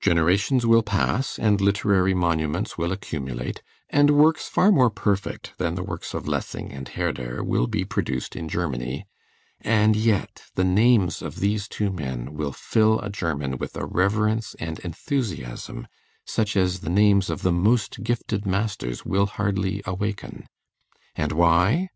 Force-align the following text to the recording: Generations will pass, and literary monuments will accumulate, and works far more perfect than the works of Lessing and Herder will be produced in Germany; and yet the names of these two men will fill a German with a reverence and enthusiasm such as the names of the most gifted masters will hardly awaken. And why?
Generations 0.00 0.64
will 0.64 0.84
pass, 0.84 1.40
and 1.40 1.60
literary 1.60 2.14
monuments 2.14 2.78
will 2.78 2.92
accumulate, 2.92 3.64
and 3.90 4.12
works 4.12 4.48
far 4.48 4.70
more 4.70 4.90
perfect 4.90 5.54
than 5.58 5.74
the 5.74 5.82
works 5.82 6.14
of 6.14 6.28
Lessing 6.28 6.70
and 6.70 6.88
Herder 6.90 7.42
will 7.42 7.66
be 7.66 7.84
produced 7.84 8.36
in 8.36 8.48
Germany; 8.48 9.08
and 9.60 9.96
yet 9.96 10.44
the 10.54 10.62
names 10.62 11.20
of 11.20 11.40
these 11.40 11.66
two 11.66 11.90
men 11.90 12.32
will 12.32 12.52
fill 12.52 13.00
a 13.00 13.10
German 13.10 13.58
with 13.58 13.74
a 13.76 13.84
reverence 13.86 14.54
and 14.60 14.78
enthusiasm 14.84 15.88
such 16.24 16.56
as 16.56 16.78
the 16.78 16.88
names 16.88 17.28
of 17.28 17.42
the 17.42 17.50
most 17.50 18.04
gifted 18.04 18.46
masters 18.46 19.04
will 19.04 19.26
hardly 19.26 19.82
awaken. 19.84 20.46
And 21.16 21.32
why? 21.32 21.88